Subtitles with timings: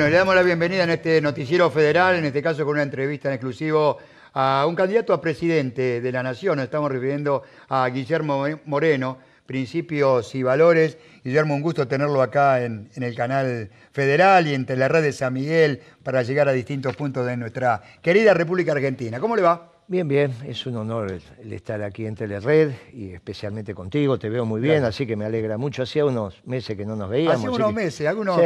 [0.00, 3.28] Bueno, le damos la bienvenida en este noticiero federal, en este caso con una entrevista
[3.28, 3.98] en exclusivo
[4.32, 6.56] a un candidato a presidente de la Nación.
[6.56, 10.96] Nos estamos refiriendo a Guillermo Moreno, Principios y Valores.
[11.22, 15.12] Guillermo, un gusto tenerlo acá en, en el canal federal y entre la red de
[15.12, 19.20] San Miguel para llegar a distintos puntos de nuestra querida República Argentina.
[19.20, 19.70] ¿Cómo le va?
[19.90, 24.44] Bien, bien, es un honor el, estar aquí en Telered y especialmente contigo, te veo
[24.44, 25.82] muy bien, así que me alegra mucho.
[25.82, 27.38] Hacía unos meses que no nos veíamos.
[27.38, 28.40] Hacía unos meses, algunos,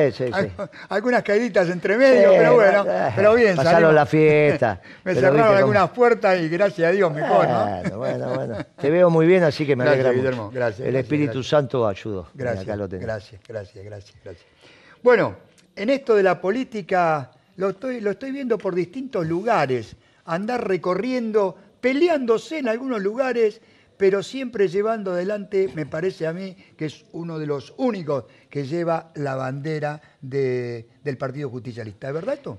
[0.88, 3.56] algunas caíditas entre medio, pero bueno, pero bien.
[3.56, 4.80] Pasaron la fiesta.
[5.04, 7.98] me cerraron algunas puertas y gracias a Dios mejor, ¿no?
[7.98, 10.50] Bueno, bueno, te veo muy bien, así que me alegra mucho.
[10.50, 12.26] Gracias, el Espíritu Santo ayudó.
[12.32, 14.46] Gracias, gracias, gracias, gracias, gracias.
[15.02, 15.36] Bueno,
[15.76, 21.56] en esto de la política lo estoy, lo estoy viendo por distintos lugares andar recorriendo,
[21.80, 23.60] peleándose en algunos lugares,
[23.96, 28.66] pero siempre llevando adelante, me parece a mí, que es uno de los únicos que
[28.66, 32.08] lleva la bandera del Partido Justicialista.
[32.08, 32.58] ¿Es verdad esto?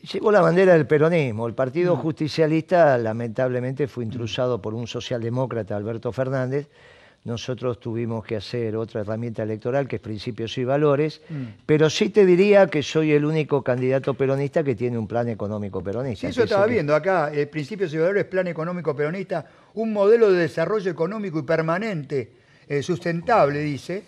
[0.00, 1.46] Llevó la bandera del peronismo.
[1.46, 1.98] El Partido mm.
[1.98, 6.68] Justicialista lamentablemente fue intrusado por un socialdemócrata, Alberto Fernández,
[7.24, 11.44] nosotros tuvimos que hacer otra herramienta electoral que es principios y valores, mm.
[11.66, 15.82] pero sí te diría que soy el único candidato peronista que tiene un plan económico
[15.82, 16.26] peronista.
[16.26, 20.38] Sí, eso estaba viendo acá, eh, principios y valores, plan económico peronista, un modelo de
[20.38, 22.32] desarrollo económico y permanente,
[22.66, 24.02] eh, sustentable, dice,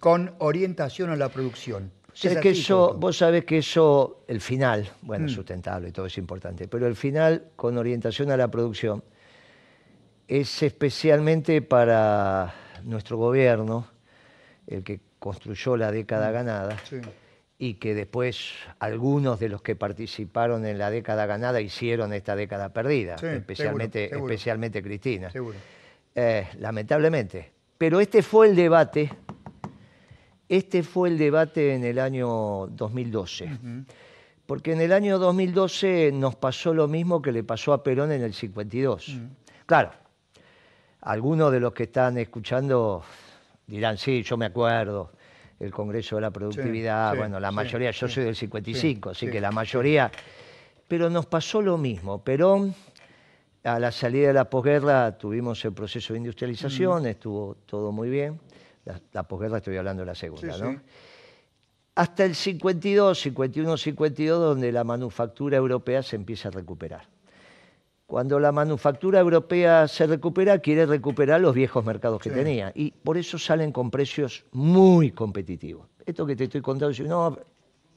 [0.00, 1.92] con orientación a la producción.
[2.20, 5.28] Es, que eso, vos sabés que eso, el final, bueno, mm.
[5.28, 9.04] sustentable, todo es importante, pero el final con orientación a la producción
[10.28, 13.88] es especialmente para nuestro gobierno,
[14.66, 16.76] el que construyó la década mm, ganada,
[17.58, 22.72] y que después algunos de los que participaron en la década ganada hicieron esta década
[22.72, 25.32] perdida, especialmente, especialmente Cristina.
[26.14, 27.50] Eh, lamentablemente.
[27.78, 29.10] Pero este fue el debate,
[30.48, 33.48] este fue el debate en el año 2012.
[34.46, 38.22] Porque en el año 2012 nos pasó lo mismo que le pasó a Perón en
[38.22, 39.08] el 52.
[39.08, 39.26] Mm.
[39.66, 39.90] Claro,
[41.02, 43.02] algunos de los que están escuchando
[43.66, 45.12] dirán, sí, yo me acuerdo,
[45.60, 49.50] el Congreso de la Productividad, bueno, la mayoría, yo soy del 55, así que la
[49.50, 50.10] mayoría,
[50.86, 52.22] pero nos pasó lo mismo.
[52.22, 52.74] Perón,
[53.64, 57.06] a la salida de la posguerra tuvimos el proceso de industrialización, mm.
[57.06, 58.40] estuvo todo muy bien.
[59.12, 60.80] La, posguerra estoy hablando de la segunda, ¿no?
[61.94, 67.06] Hasta el 52, 51, 52, donde la manufactura europea se empieza a recuperar.
[68.08, 72.72] Cuando la manufactura europea se recupera, quiere recuperar los viejos mercados que tenía.
[72.74, 75.86] Y por eso salen con precios muy competitivos.
[76.06, 77.38] Esto que te estoy contando, no,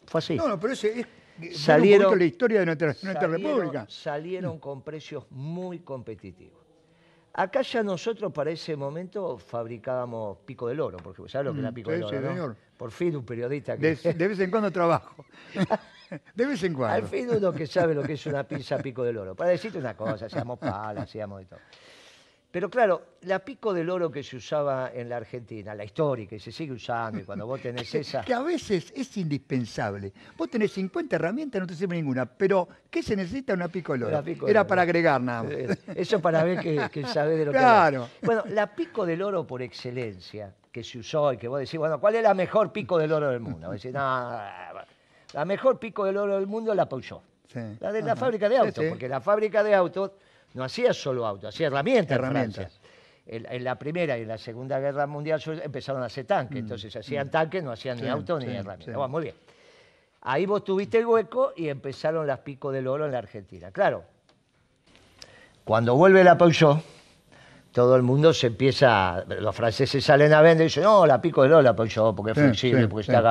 [0.05, 0.35] fue así.
[0.35, 1.07] No, no pero ese es
[1.53, 2.91] salieron, la historia de nuestra,
[3.25, 3.85] república.
[3.87, 6.59] Salieron con precios muy competitivos.
[7.31, 11.71] Acá ya nosotros para ese momento fabricábamos pico del oro, porque ¿sabes lo que era
[11.71, 12.21] mm, pico del oro?
[12.21, 12.57] Señor.
[12.75, 13.95] Por fin un periodista que...
[13.95, 15.23] de vez en cuando trabajo.
[16.35, 16.95] De vez en cuando.
[16.95, 19.35] Al fin uno que sabe lo que es una pizza pico del oro.
[19.35, 21.59] Para decirte una cosa, hacíamos pala, hacíamos de todo.
[22.51, 26.39] Pero claro, la pico del oro que se usaba en la Argentina, la histórica, y
[26.39, 28.23] se sigue usando, y cuando vos tenés esa...
[28.23, 30.11] Que a veces es indispensable.
[30.37, 34.03] Vos tenés 50 herramientas, no te sirve ninguna, pero ¿qué se necesita una pico del
[34.03, 34.23] oro?
[34.45, 35.53] Era para agregar nada más.
[35.95, 38.03] Eso para ver que, que sabés de lo claro.
[38.03, 38.19] que...
[38.19, 38.43] Claro.
[38.43, 41.99] Bueno, la pico del oro por excelencia, que se usó y que vos decís, bueno,
[41.99, 43.67] ¿cuál es la mejor pico del oro del mundo?
[43.67, 44.01] Vos decís, no,
[45.33, 47.21] la mejor pico del oro del mundo la Peugeot.
[47.79, 50.11] La de la fábrica de autos, porque la fábrica de autos
[50.53, 52.17] no hacía solo autos, hacía herramientas.
[52.17, 52.79] herramientas.
[53.25, 56.95] En, la Primera y en la Segunda Guerra Mundial empezaron a hacer tanques, mm, entonces
[56.95, 57.31] hacían mm.
[57.31, 59.09] tanques, no hacían ni autos ni herramientas.
[59.09, 59.35] muy bien.
[60.21, 63.71] Ahí vos tuviste el hueco y empezaron las picos del oro en la Argentina.
[63.71, 64.03] Claro,
[65.63, 66.79] cuando vuelve la Peugeot,
[67.71, 71.43] todo el mundo se empieza, los franceses salen a vender y dicen, no, la pico
[71.43, 73.21] de Lola, pues yo, porque es flexible, porque está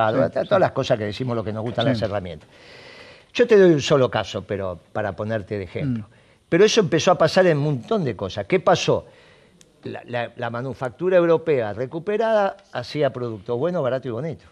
[0.43, 2.49] todas las cosas que decimos lo que nos gustan las herramientas.
[3.33, 6.03] Yo te doy un solo caso, pero para ponerte de ejemplo.
[6.03, 6.13] Mm.
[6.49, 8.45] Pero eso empezó a pasar en un montón de cosas.
[8.45, 9.05] ¿Qué pasó?
[9.83, 14.49] La, manufactura europea recuperada hacía productos buenos, baratos y bonitos.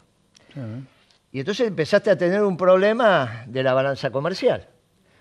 [1.31, 4.68] Y entonces empezaste a tener un problema de la balanza comercial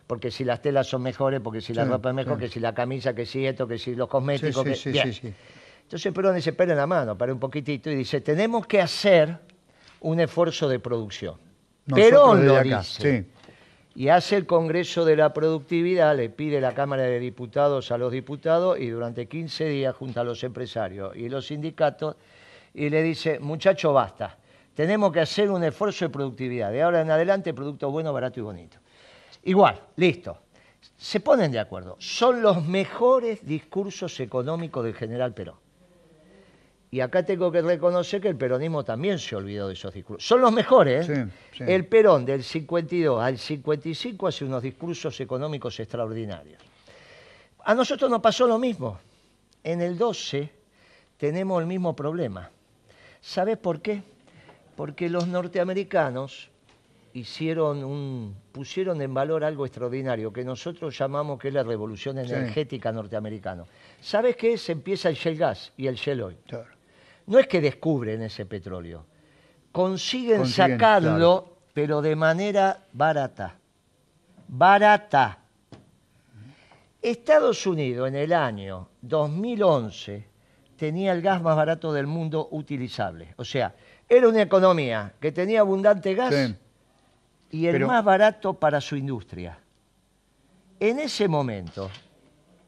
[0.09, 2.75] porque si las telas son mejores, porque si la ropa es mejor, que si la
[2.75, 4.67] camisa, que si esto, que si los cosméticos.
[4.79, 5.13] Sí, que...
[5.13, 5.35] sí,
[5.83, 9.39] Entonces Perón dice, en la mano, para un poquitito, y dice, tenemos que hacer
[10.01, 11.37] un esfuerzo de producción.
[11.87, 13.27] Perón lo dice.
[13.95, 18.11] Y hace el Congreso de la Productividad, le pide la Cámara de Diputados a los
[18.11, 22.17] diputados y durante 15 días junta a los empresarios y los sindicatos
[22.73, 24.39] y le dice, muchacho, basta,
[24.75, 26.73] tenemos que hacer un esfuerzo de productividad.
[26.73, 28.79] De ahora en adelante, producto bueno, barato y bonito.
[29.45, 30.39] Igual, listo.
[30.97, 31.97] Se ponen de acuerdo.
[31.99, 35.57] Son los mejores discursos económicos del general Perón.
[36.91, 40.27] Y acá tengo que reconocer que el peronismo también se olvidó de esos discursos.
[40.27, 41.09] Son los mejores.
[41.09, 41.29] ¿eh?
[41.61, 46.63] El Perón del 52 al 55 hace unos discursos económicos extraordinarios.
[47.65, 48.99] A nosotros nos pasó lo mismo.
[49.63, 50.51] En el 12
[51.19, 52.51] tenemos el mismo problema.
[53.21, 54.03] ¿Sabes por qué?
[54.75, 56.49] Porque los norteamericanos
[57.19, 62.93] hicieron un, pusieron en valor algo extraordinario que nosotros llamamos que es la revolución energética
[62.93, 63.65] norteamericana.
[64.01, 64.57] ¿Sabes qué?
[64.57, 66.39] Se empieza el shale gas y el shale oil.
[67.27, 69.05] No es que descubren ese petróleo,
[69.73, 73.57] consiguen, sacarlo, pero de manera barata.
[74.49, 75.39] Barata.
[77.01, 80.27] Estados Unidos en el año 2011
[80.77, 83.35] tenía el gas más barato del mundo utilizable.
[83.37, 83.75] O sea,
[84.09, 86.35] era una economía que tenía abundante gas
[87.51, 89.59] y el más barato para su industria.
[90.81, 91.91] En ese momento,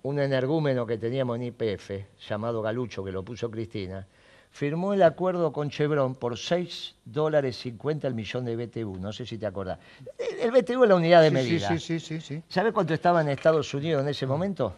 [0.03, 1.91] un energúmeno que teníamos en IPF,
[2.29, 4.07] llamado Galucho, que lo puso Cristina,
[4.51, 8.97] firmó el acuerdo con Chevron por 6 dólares 50 el millón de BTU.
[8.99, 9.79] No sé si te acordás.
[10.19, 11.69] El BTU es la unidad de medida.
[11.69, 14.75] Sí, sí, sí, sí, ¿Sabes cuánto estaba en Estados Unidos en ese momento?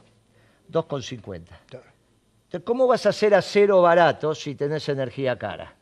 [0.71, 1.43] 2,50.
[1.65, 5.75] Entonces, ¿cómo vas a hacer acero barato si tenés energía cara?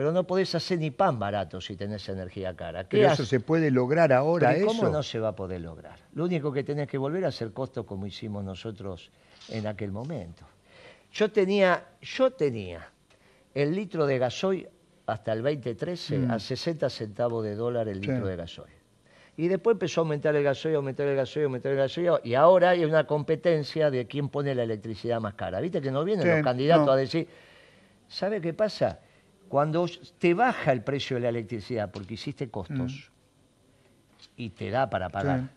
[0.00, 2.86] Pero no podés hacer ni pan barato si tenés energía cara.
[2.88, 5.98] Pero eso se puede lograr ahora, ¿Pero ¿Cómo no se va a poder lograr?
[6.14, 9.10] Lo único que tenés que volver a hacer costo como hicimos nosotros
[9.50, 10.46] en aquel momento.
[11.12, 12.88] Yo tenía, yo tenía
[13.52, 14.70] el litro de gasoil
[15.04, 16.88] hasta el 2013 a 60 mm.
[16.88, 18.72] centavos de dólar el litro de gasoil.
[19.36, 22.70] Y después empezó a aumentar el gasoil, aumentar el gasoil, aumentar el gasoil, y ahora
[22.70, 25.60] hay una competencia de quién pone la electricidad más cara.
[25.60, 27.28] ¿Viste que no vienen los candidatos a decir,
[28.08, 29.00] ¿sabe qué pasa?
[29.50, 29.86] Cuando
[30.18, 34.22] te baja el precio de la electricidad porque hiciste costos mm.
[34.36, 35.50] y te da para pagar,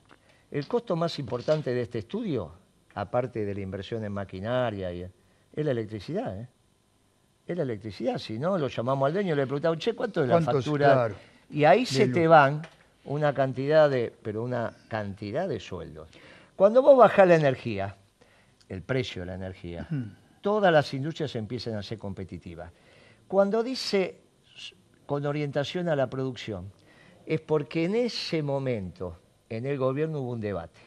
[0.50, 2.52] el costo más importante de este estudio,
[2.96, 6.38] aparte de la inversión en maquinaria, es la electricidad.
[6.38, 6.48] ¿eh?
[7.46, 8.18] es la electricidad.
[8.18, 11.10] Si no, lo llamamos al dueño y le preguntamos, che, ¿cuánto es la factura?
[11.50, 12.62] Y ahí se te van
[13.06, 16.08] una cantidad de, pero una cantidad de sueldos.
[16.56, 17.96] Cuando vos bajás la energía,
[18.70, 19.88] el precio de la energía,
[20.42, 22.72] todas las industrias empiezan a ser competitivas.
[23.28, 24.22] Cuando dice
[25.06, 26.72] con orientación a la producción,
[27.26, 29.18] es porque en ese momento
[29.50, 30.80] en el gobierno hubo un debate.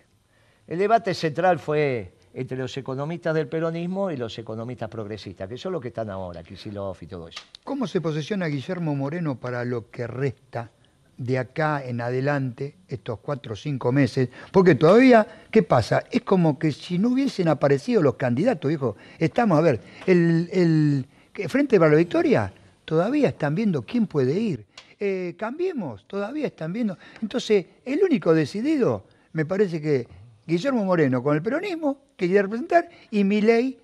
[0.67, 5.73] El debate central fue entre los economistas del peronismo y los economistas progresistas, que son
[5.73, 7.41] los que están ahora, Kicillof y todo eso.
[7.65, 10.71] ¿Cómo se posiciona Guillermo Moreno para lo que resta
[11.17, 14.29] de acá en adelante, estos cuatro o cinco meses?
[14.53, 16.05] Porque todavía, ¿qué pasa?
[16.11, 21.07] Es como que si no hubiesen aparecido los candidatos, dijo, estamos, a ver, el,
[21.49, 22.53] Frente para la Victoria,
[22.85, 24.67] todavía están viendo quién puede ir.
[24.99, 26.97] Eh, cambiemos, todavía están viendo.
[27.21, 30.09] Entonces, el único decidido, me parece que
[30.47, 33.79] Guillermo Moreno con el peronismo, que quiere representar, y Milei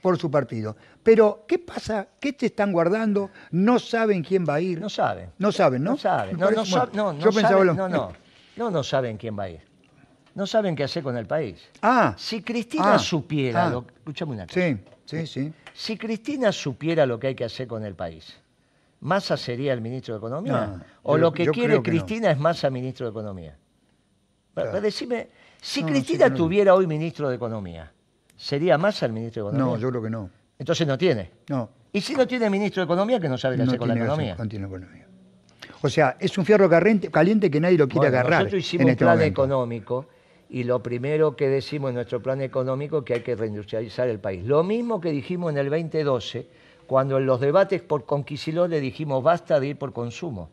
[0.00, 0.76] por su partido.
[1.02, 2.08] Pero, ¿qué pasa?
[2.18, 3.30] ¿Qué te están guardando?
[3.52, 4.80] ¿No saben quién va a ir?
[4.80, 5.30] No saben.
[5.38, 5.92] No saben, ¿no?
[5.92, 6.38] No saben.
[6.38, 8.12] No, no, no, Yo pensaba no, no.
[8.56, 9.60] No, no saben quién va a ir.
[10.34, 11.62] No saben qué hacer con el país.
[11.82, 12.14] Ah.
[12.16, 13.66] Si Cristina ah, supiera...
[13.66, 13.70] Ah.
[13.70, 14.60] lo, escúchame una cosa.
[14.60, 15.52] Sí, sí, sí.
[15.74, 18.36] Si Cristina supiera lo que hay que hacer con el país,
[19.00, 20.84] ¿Massa sería el ministro de Economía?
[21.02, 23.56] ¿O lo que quiere Cristina es Massa ministro de Economía?
[24.80, 25.28] Decime,
[25.60, 27.92] si Cristina tuviera hoy ministro de Economía,
[28.36, 29.74] ¿sería Massa el ministro de Economía?
[29.74, 30.30] No, yo creo que no.
[30.58, 31.30] Entonces no tiene.
[31.48, 31.68] No.
[31.92, 34.34] Y si no tiene ministro de Economía, que no sabe qué hacer con la economía.
[34.34, 35.06] economía.
[35.82, 38.44] O sea, es un fierro caliente que nadie lo quiere agarrar.
[38.44, 40.06] Nosotros hicimos un este plan económico
[40.52, 44.20] y lo primero que decimos en nuestro plan económico es que hay que reindustrializar el
[44.20, 44.44] país.
[44.44, 46.46] Lo mismo que dijimos en el 2012,
[46.86, 50.50] cuando en los debates por Conquisiló le dijimos basta de ir por consumo.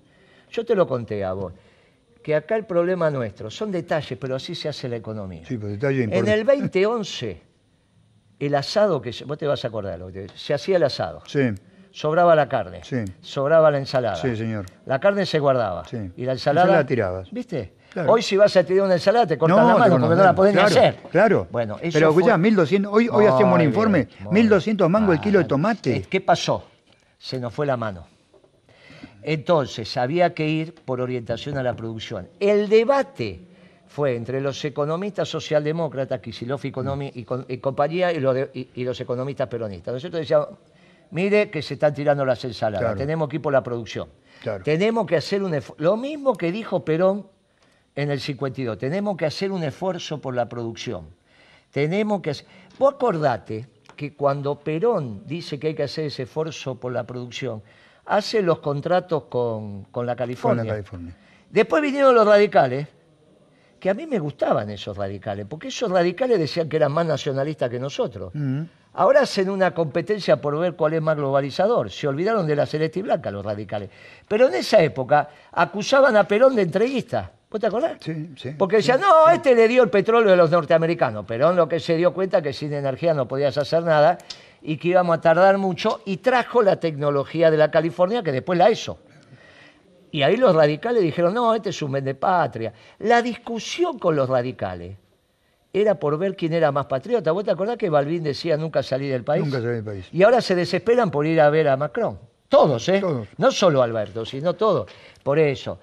[0.51, 1.51] Yo te lo conté a vos
[2.24, 5.44] que acá el problema nuestro son detalles, pero así se hace la economía.
[5.46, 7.41] Sí, pues detalle En el 2011,
[8.39, 10.00] el asado, que vos te vas a acordar,
[10.36, 11.24] se hacía el asado.
[11.27, 11.41] Sí.
[11.91, 13.03] Sobraba la carne, sí.
[13.20, 14.15] sobraba la ensalada.
[14.15, 14.65] Sí, señor.
[14.86, 15.86] La carne se guardaba.
[15.86, 15.98] Sí.
[16.15, 16.72] Y la ensalada.
[16.72, 17.32] la tirabas.
[17.32, 17.74] ¿Viste?
[18.08, 20.53] Hoy si vas a tirar una ensalada te cortan la mano porque no, la podés
[20.53, 20.98] ni hacer.
[21.12, 21.48] Claro.
[21.51, 26.01] Bueno, Pero escuchá, 1200, hoy, hoy hacemos un informe, 1200 mangos el kilo de tomate.
[26.03, 26.63] ¿Qué pasó?
[27.17, 28.05] Se nos fue la mano.
[29.22, 32.29] Entonces, había que ir por orientación a la producción.
[32.39, 33.41] El debate
[33.88, 36.74] fue entre los economistas socialdemócratas, Kicillof y,
[37.48, 39.93] y, compañía, y los, economistas peronistas.
[39.93, 40.50] Nosotros decíamos,
[41.12, 44.08] mire que se están tirando las ensaladas, tenemos que ir por la producción.
[44.63, 45.84] Tenemos que hacer un esfuerzo.
[45.84, 47.25] Lo mismo que dijo Perón
[47.96, 51.08] en el 52, tenemos que hacer un esfuerzo por la producción.
[51.72, 52.34] Tenemos que
[52.79, 57.62] Vos acordate que cuando Perón dice que hay que hacer ese esfuerzo por la producción,
[58.05, 60.81] hace los contratos con, la California.
[61.50, 62.88] Después vinieron los radicales,
[63.77, 67.69] que a mí me gustaban esos radicales, porque esos radicales decían que eran más nacionalistas
[67.69, 68.31] que nosotros.
[68.93, 71.91] Ahora hacen una competencia por ver cuál es más globalizador.
[71.91, 73.89] Se olvidaron de la celeste y blanca los radicales.
[74.27, 77.34] Pero en esa época acusaban a Perón de entreguista.
[77.50, 77.98] ¿Vos te acordás?
[78.00, 78.51] Sí, sí.
[78.58, 81.25] Porque decían, no, este le dio el petróleo a los norteamericanos.
[81.25, 84.20] Perón lo que se dio cuenta que sin energía no podías hacer nada
[84.62, 88.60] y que íbamos a tardar mucho y trajo la tecnología de la California que después
[88.60, 89.00] la hizo.
[90.12, 92.74] Y ahí los radicales dijeron, no, este es un patria.
[93.00, 94.98] La discusión con los radicales
[95.74, 97.32] era por ver quién era más patriota.
[97.32, 99.44] ¿Vos te acordás que Balvin decía nunca salir del país?
[99.44, 100.08] Nunca salir del país.
[100.12, 102.20] Y ahora se desesperan por ir a ver a Macron.
[102.48, 103.00] Todos, ¿eh?
[103.00, 103.27] Todos.
[103.38, 104.89] No solo Alberto, sino todos.
[105.22, 105.79] Por eso,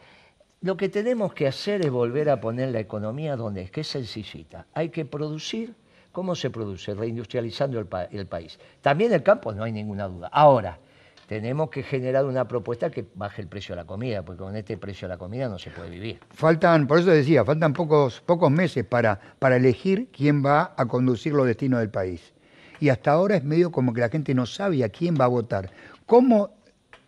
[0.60, 3.88] lo que tenemos que hacer es volver a poner la economía donde es, que es
[3.88, 4.66] sencillita.
[4.74, 5.74] Hay que producir.
[6.12, 6.94] ¿Cómo se produce?
[6.94, 8.58] Reindustrializando el, país.
[8.80, 10.30] También el campo, no hay ninguna duda.
[10.32, 10.78] Ahora,
[11.26, 14.78] tenemos que generar una propuesta que baje el precio de la comida, porque con este
[14.78, 16.20] precio de la comida no se puede vivir.
[16.30, 21.34] Faltan, por eso decía, faltan pocos, pocos meses para, para elegir quién va a conducir
[21.34, 22.32] los destinos del país.
[22.80, 25.28] Y hasta ahora es medio como que la gente no sabe a quién va a
[25.28, 25.70] votar.
[26.06, 26.55] ¿Cómo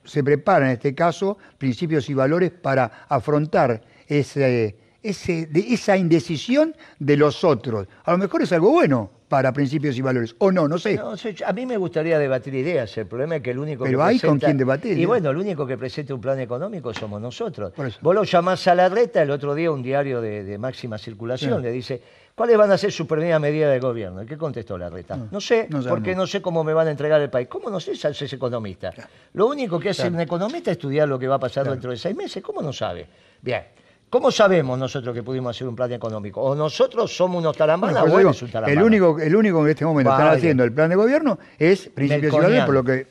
[0.09, 7.17] se prepara en este caso principios y valores para afrontar ese, ese, esa indecisión de
[7.17, 7.87] los otros?
[8.05, 10.35] A lo mejor es algo bueno, para principios y valores.
[10.39, 10.99] O no, no sé.
[11.47, 12.97] a mí me gustaría debatir ideas.
[12.97, 14.99] El problema es que el único Pero hay con quién debatir.
[14.99, 17.73] Y bueno, el único que presenta un plan económico somos nosotros.
[18.01, 21.71] Vos lo llamás a la reta, el otro día un diario de, máxima circulación le
[21.71, 22.03] dice,
[22.35, 24.23] ¿cuáles van a ser sus primeras medidas de gobierno?
[24.23, 25.17] ¿Y qué contestó la reta?
[25.31, 27.49] No, sé, porque no sé cómo me van a entregar el país.
[27.49, 28.93] ¿Cómo no sé si es economista?
[29.35, 31.97] Lo único que hace un economista es estudiar lo que va a pasar dentro de
[31.97, 32.43] seis meses.
[32.43, 33.07] ¿Cómo no sabe?
[33.43, 33.63] Bien.
[34.11, 36.41] ¿Cómo sabemos nosotros que pudimos hacer un plan económico?
[36.41, 39.85] ¿O nosotros somos unos tarambanas o es un El único, el único que en este
[39.85, 43.07] momento están haciendo el plan de gobierno es Principios y por lo que,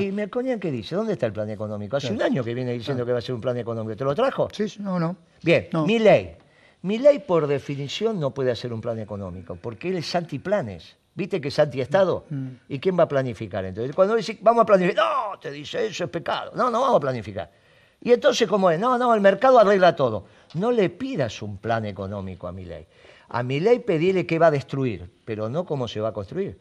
[0.00, 0.96] ¿Y Melconian qué dice?
[0.96, 1.96] ¿Dónde está el plan económico?
[1.96, 3.96] Hace un año que viene diciendo que va a ser un plan económico.
[3.96, 4.48] ¿Te lo trajo?
[4.52, 5.16] Sí, no, no.
[5.42, 6.36] Bien, mi ley.
[6.82, 10.96] Mi ley, por definición, no puede hacer un plan económico, porque él es antiplanes.
[11.14, 12.26] ¿Viste que es antiestado?
[12.30, 12.48] Mm.
[12.68, 13.64] ¿Y quién va a planificar?
[13.64, 16.52] Entonces, cuando dice, vamos a planificar, no, te dice, eso es pecado.
[16.54, 17.50] No, no vamos a planificar.
[18.00, 18.78] Y entonces, ¿cómo es?
[18.78, 20.26] No, no, el mercado arregla todo.
[20.54, 22.86] No le pidas un plan económico a mi ley.
[23.28, 26.58] A mi ley pedirle qué va a destruir, pero no cómo se va a construir.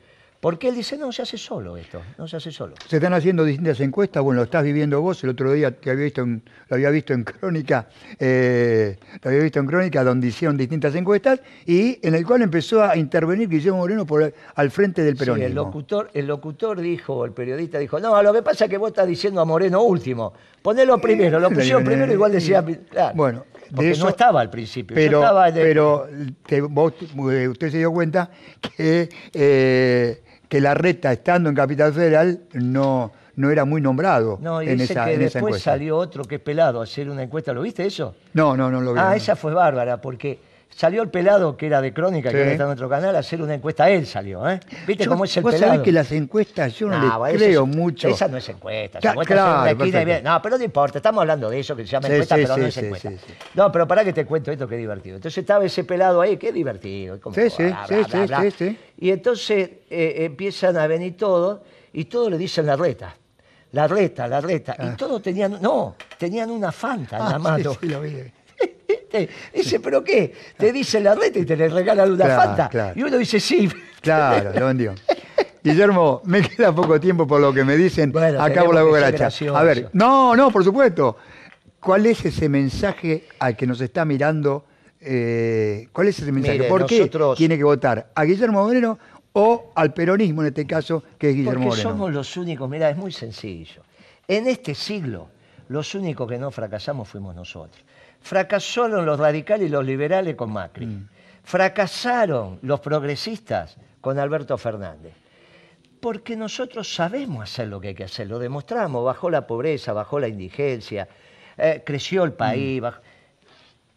[0.48, 2.76] Porque él dice, no, se hace solo esto, no se hace solo.
[2.88, 6.06] Se están haciendo distintas encuestas, bueno, lo estás viviendo vos, el otro día que había
[6.06, 6.40] visto lo
[6.70, 12.00] había visto en Crónica, eh, lo había visto en Crónica, donde hicieron distintas encuestas, y
[12.02, 15.48] en el cual empezó a intervenir Guillermo Moreno por, al frente del peronismo.
[15.48, 18.78] Sí, el locutor, el locutor dijo, el periodista dijo, no, lo que pasa es que
[18.78, 23.14] vos estás diciendo a Moreno último, ponelo primero, lo pusieron primero, igual decía, claro.
[23.18, 23.44] Bueno,
[23.76, 24.96] porque no estaba al principio.
[24.96, 25.22] Pero,
[25.54, 28.30] pero eh, usted se dio cuenta
[28.78, 34.62] que eh, que la reta, estando en Capital Federal, no, no era muy nombrado no,
[34.62, 37.54] y en, esa, que después salió otro que es pelado a hacer una encuesta.
[37.54, 38.16] ¿Lo viste eso?
[38.34, 39.00] No, no, no lo vi.
[39.02, 40.40] Ah, esa fue bárbara, porque
[40.70, 43.56] Salió el pelado, que era de Crónica, que está en otro canal, a hacer una
[43.56, 43.90] encuesta.
[43.90, 44.60] Él salió, ¿eh?
[44.86, 45.72] ¿Viste cómo es el vos pelado?
[45.72, 48.08] Sabés que las encuestas yo no, le creo mucho.
[48.08, 49.00] Esa no es encuesta.
[49.00, 49.76] Esa claro,
[50.24, 51.00] No, pero no importa.
[51.00, 53.12] Estamos hablando de eso, que se llama encuesta, pero no es encuesta.
[53.56, 55.16] No, pero para que te cuento esto, qué divertido.
[55.16, 57.20] Entonces estaba ese pelado ahí, qué divertido.
[57.34, 61.62] sí, sí, sí, sí, Y entonces eh, empiezan a venir todos
[61.94, 63.16] y todos le dicen la reta.
[63.72, 64.76] La reta, la reta.
[64.78, 64.96] Y ah.
[64.96, 67.74] todos tenían, no, tenían una fanta en la ah, mano.
[67.80, 68.32] Sí, lo vi.
[69.54, 70.34] Dice, ¿pero qué?
[70.58, 72.94] Te dice la reta y te le regalan una fanta.
[72.96, 73.70] Y uno dice, sí.
[74.02, 74.96] Claro, lo vendió.
[75.64, 78.14] Guillermo, me queda poco tiempo por lo que me dicen.
[78.40, 79.30] Acabo la garacha.
[79.54, 81.18] A ver, no, no, por supuesto.
[81.80, 84.66] ¿Cuál es ese mensaje al que nos está mirando?
[85.00, 86.64] Eh, ¿Cuál es ese mensaje?
[86.64, 88.98] ¿Por qué tiene que votar a Guillermo Moreno
[89.34, 91.90] o al peronismo en este caso, que es Guillermo Porque Moreno?
[91.90, 93.84] somos los únicos, mira, es muy sencillo.
[94.28, 95.30] En este siglo,
[95.70, 97.84] los únicos que no fracasamos fuimos nosotros.
[98.22, 100.86] Fracasaron los radicales y los liberales con Macri.
[100.86, 101.10] Mm.
[101.44, 105.14] Fracasaron los progresistas con Alberto Fernández.
[106.00, 110.20] Porque nosotros sabemos hacer lo que hay que hacer, lo demostramos, bajó la pobreza, bajó
[110.20, 111.08] la indigencia,
[111.58, 112.82] eh, creció el país.
[112.82, 112.88] Mm.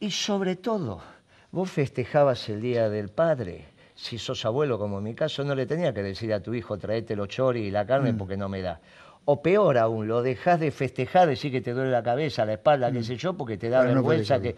[0.00, 1.02] Y sobre todo,
[1.50, 3.66] vos festejabas el Día del Padre.
[3.94, 6.78] Si sos abuelo, como en mi caso, no le tenía que decir a tu hijo,
[6.78, 8.16] traete los chori y la carne mm.
[8.16, 8.80] porque no me da.
[9.24, 12.90] O peor aún, lo dejas de festejar, decir que te duele la cabeza, la espalda,
[12.90, 13.04] qué mm.
[13.04, 14.56] sé yo, porque te da vergüenza que...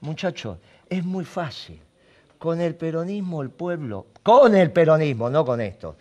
[0.00, 1.80] Muchachos, es muy fácil.
[2.38, 5.96] Con el peronismo el pueblo, con el peronismo, no con esto,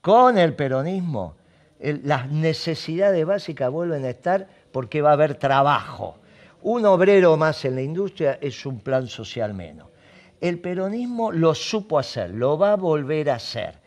[0.00, 1.36] con el peronismo,
[1.78, 6.16] las necesidades básicas vuelven a estar porque va a haber trabajo.
[6.62, 9.88] Un obrero más en la industria es un plan social menos.
[10.40, 13.83] El peronismo lo supo hacer, lo va a volver a hacer.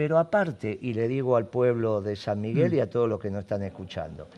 [0.00, 3.30] Pero aparte, y le digo al pueblo de San Miguel y a todos los que
[3.30, 4.28] nos están escuchando,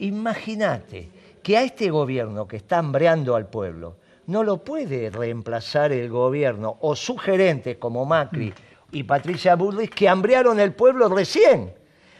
[0.00, 1.10] imagínate
[1.40, 3.94] que a este gobierno que está hambreando al pueblo,
[4.26, 8.52] no lo puede reemplazar el gobierno o sugerentes como Macri
[8.90, 11.72] y Patricia Burris que hambriaron el pueblo recién.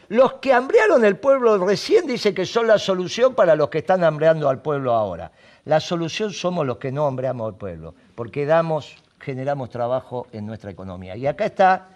[0.07, 4.05] Los que hambriaron el pueblo recién dicen que son la solución para los que están
[4.05, 5.29] hambreando al pueblo ahora.
[5.65, 10.71] La solución somos los que no hambreamos al pueblo, porque damos, generamos trabajo en nuestra
[10.71, 11.17] economía.
[11.17, 11.89] Y acá está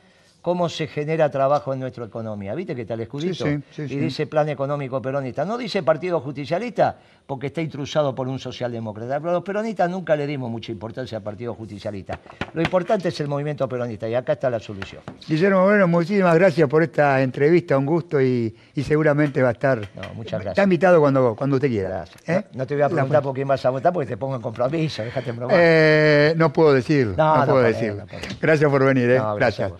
[0.48, 2.56] cómo se genera trabajo en nuestra economía.
[2.56, 3.46] ¿Viste que está el escudito?
[3.46, 5.44] y dice plan económico peronista.
[5.44, 9.20] No dice partido justicialista porque está intrusado por un socialdemócrata.
[9.20, 12.18] Pero los peronistas nunca le dimos mucha importancia al partido justicialista.
[12.54, 15.02] Lo importante es el movimiento peronista y acá está la solución.
[15.28, 19.82] Guillermo Moreno, muchísimas gracias por esta entrevista, un gusto y, seguramente va a estar.
[19.82, 20.52] No, muchas gracias.
[20.54, 22.06] Está invitado cuando, cuando usted quiera.
[22.26, 22.46] ¿eh?
[22.54, 25.04] No, te voy a preguntar por quién vas a votar porque te pongo en compromiso,
[25.04, 27.14] déjate en eh, no puedo decir.
[27.18, 27.98] No, puedo decir.
[28.40, 29.22] gracias por venir, ¿eh?
[29.36, 29.74] gracias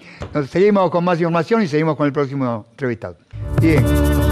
[0.58, 3.16] seguimos con más información y seguimos con el próximo entrevistado.
[3.62, 4.27] Bien.